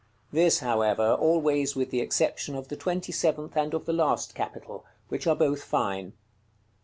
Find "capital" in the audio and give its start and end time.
4.33-4.83